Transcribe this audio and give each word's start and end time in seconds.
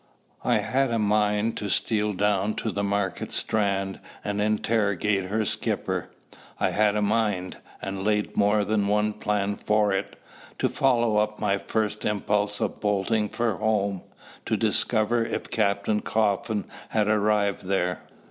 I 0.43 0.57
had 0.61 0.89
a 0.89 0.97
mind 0.97 1.57
to 1.57 1.69
steal 1.69 2.11
down 2.13 2.55
to 2.55 2.71
the 2.71 2.83
Market 2.83 3.31
Strand 3.31 3.99
and 4.23 4.41
interrogate 4.41 5.25
her 5.25 5.45
skipper. 5.45 6.09
I 6.59 6.71
had 6.71 6.95
a 6.95 7.03
mind 7.03 7.57
and 7.83 8.03
laid 8.03 8.35
more 8.35 8.63
than 8.63 8.87
one 8.87 9.13
plan 9.13 9.55
for 9.57 9.93
it 9.93 10.15
to 10.57 10.69
follow 10.69 11.19
up 11.19 11.37
my 11.39 11.59
first 11.59 12.03
impulse 12.03 12.59
of 12.59 12.79
bolting 12.79 13.29
for 13.29 13.57
home, 13.57 14.01
to 14.47 14.57
discover 14.57 15.23
if 15.23 15.51
Captain 15.51 15.99
Coffin 15.99 16.65
had 16.89 17.07
arrived 17.07 17.65
there. 17.67 18.01